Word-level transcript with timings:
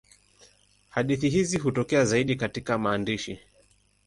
Hadithi 0.89 1.29
hizi 1.29 1.57
hutokea 1.57 2.05
zaidi 2.05 2.35
katika 2.35 2.77
maandishi. 2.77 3.39